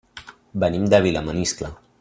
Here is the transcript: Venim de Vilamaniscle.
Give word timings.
Venim 0.63 0.87
de 0.95 1.03
Vilamaniscle. 1.09 1.75